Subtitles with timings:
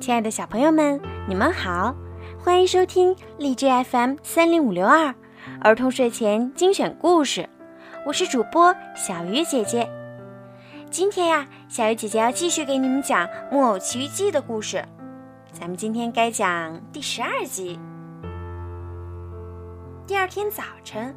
[0.00, 1.92] 亲爱的小朋友们，你们好，
[2.38, 5.12] 欢迎收听荔枝 FM 三零五六二
[5.60, 7.48] 儿童睡前精选故事，
[8.06, 9.90] 我是主播小鱼姐姐。
[10.88, 14.84] 今天呀，小鱼姐姐要继续给你们讲《木偶奇遇记》的故事，
[15.52, 17.78] 咱们今天该讲第十二集。
[20.06, 21.12] 第二天早晨，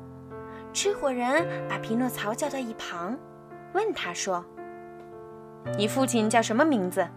[0.73, 3.15] 吃火人把匹诺曹叫到一旁，
[3.73, 4.43] 问他说
[5.77, 7.07] ：“你父亲叫什么名字？”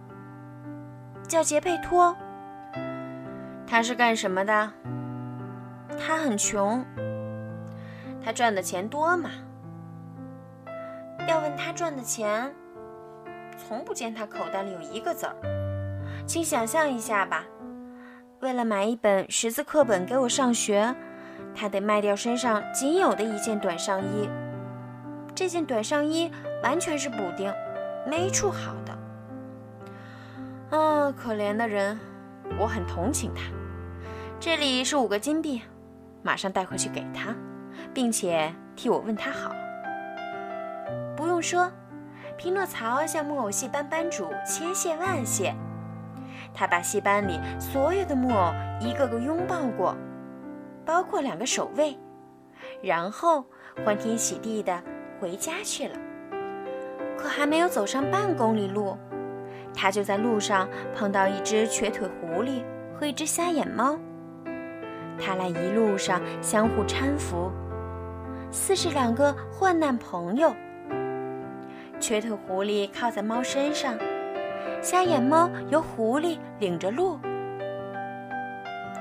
[1.29, 2.17] 叫杰佩托。
[3.67, 4.71] 他是干什么的？
[5.99, 6.85] 他很穷。
[8.25, 9.31] 他赚的钱多吗？
[11.27, 12.55] 要问他赚的钱，
[13.57, 15.35] 从不见他口袋里有一个子儿。
[16.27, 17.45] 请想象一下吧，
[18.41, 20.95] 为了买一本识字课本给我上学，
[21.55, 24.29] 他得卖掉身上仅有的一件短上衣。
[25.35, 26.31] 这件短上衣
[26.63, 27.53] 完全是补丁，
[28.07, 28.94] 没一处好的。
[30.75, 31.97] 啊，可怜的人，
[32.59, 33.43] 我很同情他。
[34.41, 35.63] 这里是五个金币，
[36.21, 37.33] 马上带回去给他，
[37.95, 39.55] 并且替我问他好。
[41.17, 41.71] 不用说，
[42.37, 45.55] 匹诺曹向木偶戏班班主千谢万谢。
[46.53, 49.97] 他把戏班里所有的木偶一个个拥抱过，
[50.85, 51.97] 包括两个守卫，
[52.83, 53.45] 然后
[53.85, 54.83] 欢天喜地的
[55.21, 55.97] 回家去了。
[57.17, 58.99] 可还没有走上半公里路。
[59.75, 62.63] 他就在路上碰到一只瘸腿狐狸
[62.95, 63.99] 和一只瞎眼猫，
[65.19, 67.51] 他俩一路上相互搀扶，
[68.51, 70.55] 似是两个患难朋友。
[72.01, 73.99] 瘸腿狐狸靠在猫身上，
[74.81, 77.19] 瞎眼猫由狐狸领着路。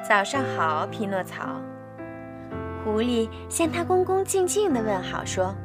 [0.08, 1.62] 早上好，匹诺曹。
[2.84, 5.56] 狐狸向他恭恭敬敬地问好，说：“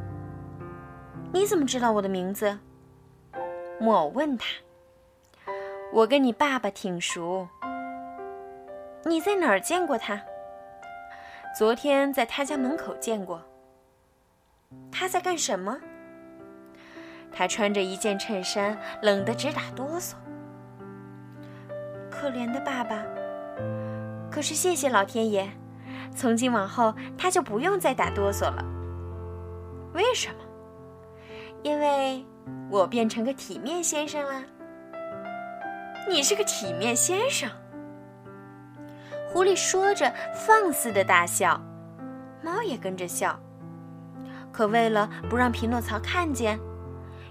[1.32, 2.56] 你怎么知道我的名字？”
[3.80, 4.46] 木偶问他。
[5.90, 7.48] 我跟你爸爸挺熟，
[9.04, 10.20] 你在哪儿见过他？
[11.56, 13.42] 昨天在他家门口见过。
[14.92, 15.78] 他在干什么？
[17.32, 20.14] 他穿着一件衬衫，冷得直打哆嗦。
[22.10, 23.02] 可怜的爸爸。
[24.30, 25.48] 可是谢谢老天爷，
[26.14, 28.62] 从今往后他就不用再打哆嗦了。
[29.94, 30.40] 为什么？
[31.62, 32.24] 因为
[32.70, 34.44] 我变成个体面先生了。
[36.08, 37.48] 你是个体面先生。
[39.30, 41.60] 狐狸说着，放肆的大笑，
[42.42, 43.38] 猫也跟着笑。
[44.50, 46.58] 可为了不让匹诺曹看见，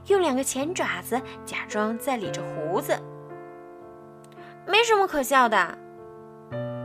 [0.06, 2.96] 用两个前爪子假装在理着胡子。
[4.68, 5.78] 没什么可笑的，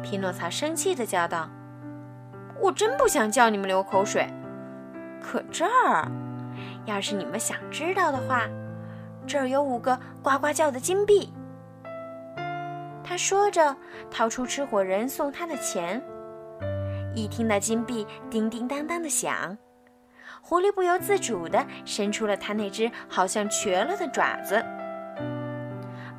[0.02, 1.50] 匹诺曹生气的叫道
[2.58, 4.26] ：“我真不想叫你们流口水，
[5.20, 6.10] 可这儿，
[6.86, 8.48] 要是你们想知道的话，
[9.26, 11.30] 这儿有五个呱呱叫的金币。”
[13.04, 13.76] 他说着，
[14.10, 16.02] 掏出吃火人送他的钱。
[17.14, 19.56] 一听到金币叮叮当当的响，
[20.40, 24.64] 狐狸不由自主地伸出了它那只好像瘸了的爪子。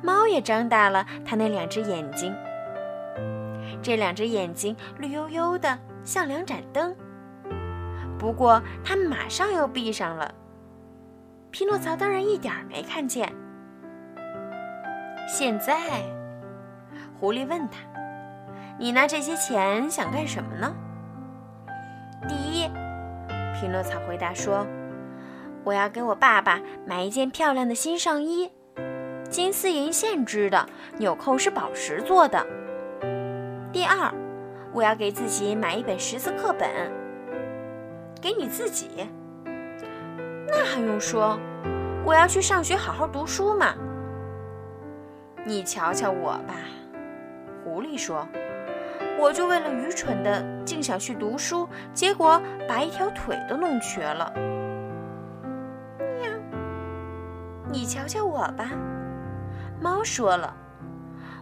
[0.02, 2.32] 猫也张大了它那两只眼睛，
[3.82, 6.94] 这两只眼睛绿油油的，像两盏灯。
[8.18, 10.32] 不过它马上又闭上了。
[11.50, 13.32] 匹诺曹当然一点没看见。
[15.26, 16.23] 现在。
[17.20, 17.78] 狐狸问他
[18.78, 20.74] ：“你拿这些钱想干什么呢？”
[22.28, 22.68] 第一，
[23.54, 24.66] 匹诺曹回答说
[25.64, 28.50] ：“我要给我爸爸买一件漂亮的新上衣，
[29.30, 30.66] 金丝银线织的，
[30.98, 32.46] 纽扣是宝石做的。
[33.72, 34.12] 第二，
[34.72, 36.68] 我要给自己买一本识字课本。
[38.20, 39.06] 给你自己？
[40.48, 41.38] 那还用说？
[42.04, 43.74] 我要去上学，好好读书嘛。
[45.44, 46.54] 你瞧瞧我吧。”
[47.64, 48.28] 狐狸说
[49.18, 54.32] ：“我就为了愚蠢的，竟想去读书，结果把一条腿都弄瘸了。”
[56.20, 56.30] 喵！
[57.72, 58.70] 你瞧瞧我吧。
[59.80, 60.54] 猫说了：“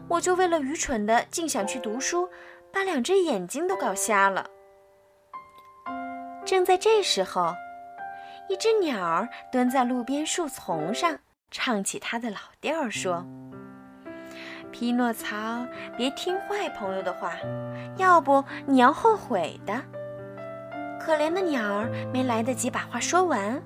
[0.08, 2.28] 我就为了愚蠢的，竟想去读书，
[2.72, 4.46] 把两只眼睛都搞瞎了。”
[6.46, 7.52] 正在这时候，
[8.48, 11.18] 一只鸟儿蹲在路边树丛上，
[11.50, 13.26] 唱起它的老调儿说。
[14.72, 15.36] 匹诺曹，
[15.96, 17.34] 别听坏朋友的话，
[17.98, 19.74] 要不你要后悔的。
[20.98, 23.62] 可怜的鸟儿没来得及把话说完，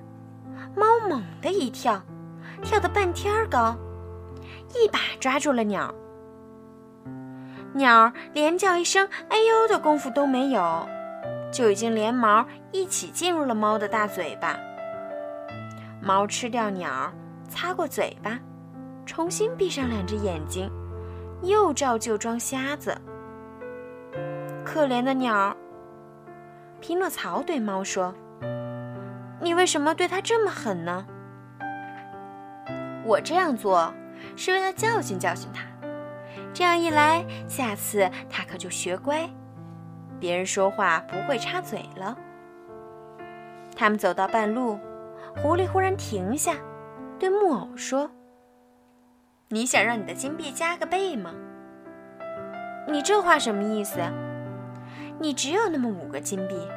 [0.75, 2.01] 猫猛地一跳，
[2.61, 3.75] 跳得半天高，
[4.75, 5.93] 一把抓住了鸟。
[7.73, 10.87] 鸟儿连叫一声“哎呦”的功夫都没有，
[11.51, 14.57] 就已经连毛一起进入了猫的大嘴巴。
[16.01, 17.11] 猫吃掉鸟，
[17.47, 18.39] 擦过嘴巴，
[19.05, 20.69] 重新闭上两只眼睛。
[21.41, 22.95] 又照旧装瞎子。
[24.63, 25.55] 可怜的鸟儿，
[26.81, 28.13] 匹诺曹对猫说
[29.41, 31.05] ：“你为什么对它这么狠呢？”
[33.05, 33.93] 我这样做
[34.35, 35.61] 是为了教训教训它，
[36.53, 39.29] 这样一来，下次它可就学乖，
[40.19, 42.17] 别人说话不会插嘴了。
[43.75, 44.77] 他们走到半路，
[45.37, 46.55] 狐狸忽然停下，
[47.17, 48.11] 对木偶说
[49.49, 51.31] ：“你想让你的金币加个倍吗？
[52.85, 53.97] 你这话什么意思？
[55.19, 56.67] 你只有那么五个金币，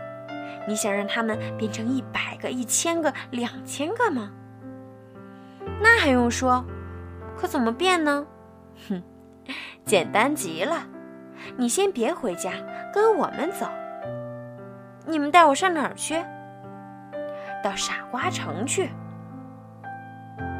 [0.68, 4.30] 你想让它们变成一百个、一千个、两千个吗？”
[5.82, 6.64] 那还用说？
[7.36, 8.24] 可怎么变呢？
[8.88, 9.02] 哼，
[9.84, 10.86] 简单极了。
[11.56, 12.52] 你先别回家，
[12.94, 13.66] 跟我们走。
[15.06, 16.22] 你们带我上哪儿去？
[17.64, 18.90] 到傻瓜城去。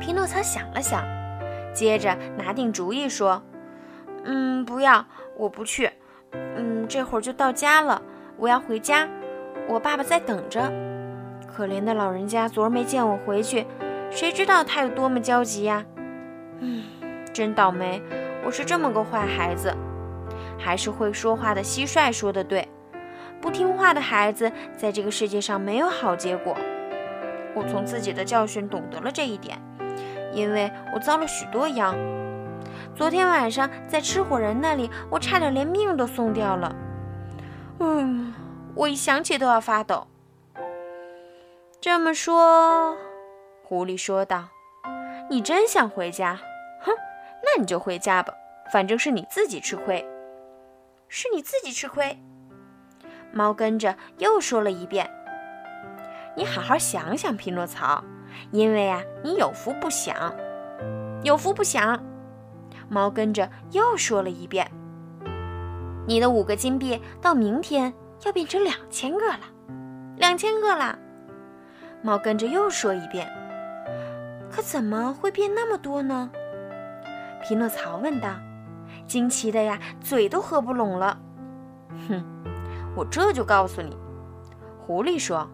[0.01, 1.05] 匹诺曹想了想，
[1.73, 3.43] 接着拿定主意说
[4.25, 5.07] ：“嗯，不要，
[5.37, 5.91] 我不去。
[6.33, 8.01] 嗯，这会儿就到家了，
[8.37, 9.09] 我要回家，
[9.69, 10.73] 我爸爸在等着。
[11.47, 13.67] 可怜的老人家，昨儿没见我回去。”
[14.11, 15.85] 谁知道他有多么焦急呀？
[16.59, 16.83] 嗯，
[17.33, 18.03] 真倒霉！
[18.45, 19.73] 我是这么个坏孩子。
[20.59, 22.69] 还是会说话的蟋蟀说的对，
[23.41, 26.57] 不听话的孩子在这个世界上没有好结果。
[27.55, 29.57] 我从自己的教训懂得了这一点，
[30.33, 31.95] 因为我遭了许多殃。
[32.95, 36.75] 昨天晚上在吃火人那里，我差点连命都送掉了。
[37.79, 38.35] 嗯，
[38.75, 40.07] 我一想起都要发抖。
[41.81, 42.97] 这么说。
[43.63, 44.49] 狐狸说道
[45.31, 46.39] ：“你真想回家？
[46.81, 46.93] 哼，
[47.43, 48.35] 那你就回家吧，
[48.73, 50.05] 反正是你自己吃亏，
[51.09, 52.19] 是你自己吃亏。”
[53.33, 55.09] 猫跟着又说了一遍
[56.37, 58.03] ：“你好好想想，匹诺曹，
[58.51, 60.15] 因为啊，你有福不享，
[61.23, 62.03] 有福不享。”
[62.89, 64.71] 猫跟着又说了一遍
[66.07, 67.93] ：“你的五个金币到明天
[68.25, 69.41] 要变成两千个了，
[70.17, 70.99] 两千个了。”
[72.03, 73.31] 猫跟着又说一遍。
[74.51, 76.29] 可怎么会变那么多呢？
[77.43, 78.31] 匹诺曹问道，
[79.07, 81.17] 惊奇的呀，嘴都合不拢了。
[82.09, 82.25] 哼，
[82.97, 83.97] 我这就告诉你。
[84.81, 85.49] 狐狸说：“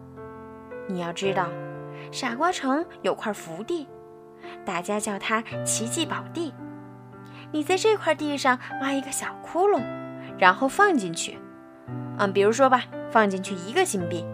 [0.89, 1.47] 你要知道，
[2.11, 3.87] 傻瓜城有块福地，
[4.65, 6.53] 大家叫它奇迹宝地。
[7.51, 9.81] 你在这块地上挖一个小窟窿，
[10.37, 11.39] 然后放进去，
[12.17, 14.25] 嗯，比如说吧，放进去一个金币，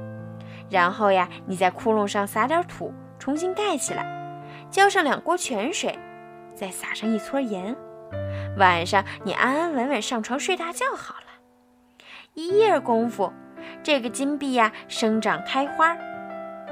[0.69, 4.21] 然后呀，你在窟窿上撒点土，重新盖起来。”
[4.71, 5.99] 浇上两锅泉水，
[6.55, 7.75] 再撒上一撮盐。
[8.57, 11.27] 晚上你安安稳稳上床睡大觉好了。
[12.33, 13.31] 一夜功夫，
[13.83, 15.95] 这个金币呀生长开花。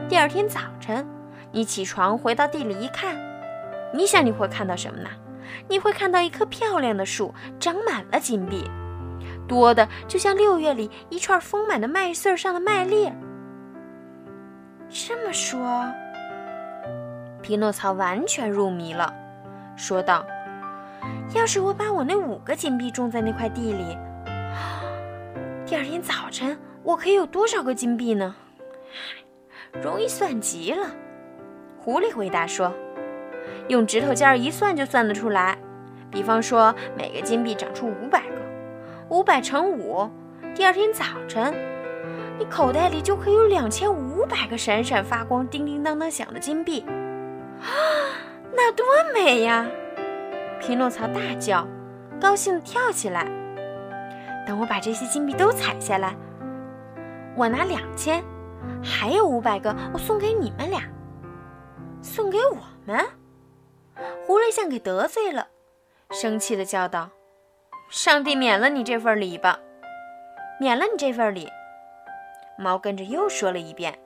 [0.10, 1.08] 第二天早晨，
[1.52, 3.18] 你起床回到地里一看，
[3.94, 5.10] 你想你会看到什么呢？
[5.68, 8.64] 你会看到一棵漂亮的树，长满了金币，
[9.48, 13.12] 多的就像六月里一串丰满的麦穗上的麦粒。
[14.90, 15.60] 这么说。
[17.42, 19.14] 匹诺曹完全入迷了，
[19.76, 20.24] 说道
[21.34, 23.98] ：“要是我把我那五个金币种在那块地里，
[25.66, 28.36] 第二天早晨我可以有多少个金币呢？
[29.80, 30.88] 容易算极了。”
[31.78, 32.74] 狐狸回答说
[33.70, 35.58] ：“用指头尖一算就算得出来。
[36.10, 38.36] 比方说，每个金币长出五百个，
[39.10, 40.10] 五百乘五，
[40.54, 41.54] 第二天早晨，
[42.38, 46.84] 你口袋里就可以有两千五百个闪闪发光、叮叮当当响的金币。”
[47.62, 47.70] 啊，
[48.54, 49.66] 那多美呀！
[50.60, 51.66] 匹诺曹大叫，
[52.20, 53.26] 高兴地跳起来。
[54.46, 56.16] 等我把这些金币都采下来，
[57.36, 58.24] 我拿两千，
[58.84, 60.82] 还有五百个，我送给你们俩。
[62.02, 63.06] 送给我们？
[64.26, 65.48] 狐狸像给得罪了，
[66.10, 67.10] 生气地叫道
[67.90, 69.60] ：“上帝免了你这份礼吧，
[70.60, 71.50] 免了你这份礼。”
[72.58, 74.00] 猫跟着又说了一遍。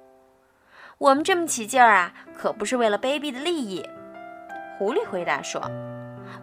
[0.98, 3.86] 我们这么起劲儿啊，可不是为了卑鄙的利益。
[4.78, 5.62] 狐狸回答说：“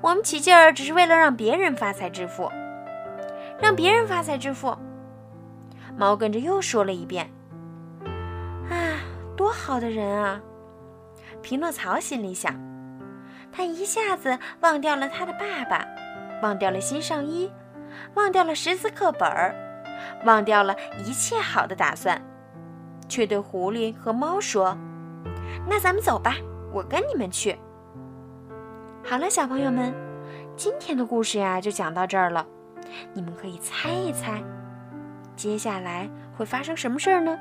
[0.01, 2.51] 我们起劲儿只是为了让别人发财致富，
[3.59, 4.77] 让别人发财致富。”
[5.97, 7.31] 猫跟着又说了一遍：“，
[9.53, 10.41] 多好的人啊！”
[11.43, 12.59] 匹诺曹心里想，
[13.53, 15.87] 他一下子忘掉了他的爸爸，
[16.43, 17.53] 忘掉了新上衣，
[18.15, 19.55] 忘掉了识字课本儿，
[20.25, 22.19] 忘掉了一切好的打算。
[23.09, 24.75] 却对狐狸和猫说
[25.69, 26.35] ：“那咱们走吧，
[26.73, 27.59] 我跟你们去。”
[29.05, 29.93] 好了，小朋友们，
[30.57, 32.47] 今天的故事呀就讲到这儿了。
[33.13, 34.43] 你们可以猜一猜，
[35.37, 37.39] 接下来会发生什么事儿呢？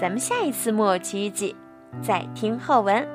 [0.00, 1.54] 咱们下一次《木偶奇遇记》
[2.02, 3.06] 再听后文。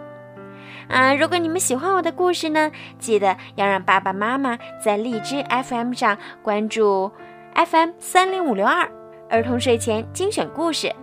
[0.88, 7.12] 啊，如果你们喜欢我的故事呢，记得要让爸爸妈妈在荔枝 FM 上关注
[7.54, 8.89] FM 三零五六二
[9.30, 10.94] 儿童睡前精选故事，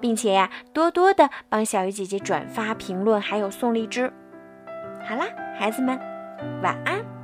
[0.00, 4.10] 并且呀，多多的帮小鱼姐姐转发、评论，还有送荔枝。
[5.06, 5.26] 好啦，
[5.58, 5.98] 孩子们，
[6.62, 7.15] 晚安。